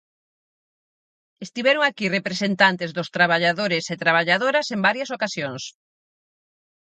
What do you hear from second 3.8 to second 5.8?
e traballadoras en varias ocasións.